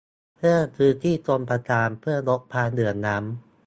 [0.37, 3.25] เพิ่มพื้นที่ชลประทานเพื่อลดความเหลื่อมล้ำ